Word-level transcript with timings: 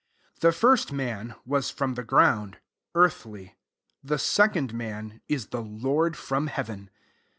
47 0.41 0.49
The 0.49 0.51
first 0.57 0.91
man 0.91 1.35
toas 1.47 1.69
from 1.71 1.93
the 1.93 2.01
ground, 2.03 2.57
earthly: 2.95 3.55
the 4.03 4.17
second 4.17 4.73
man 4.73 5.21
is 5.27 5.45
[jhe 5.45 5.79
Xorrfj 5.79 6.15
from 6.15 6.49
hca 6.49 6.65
ven. 6.65 6.89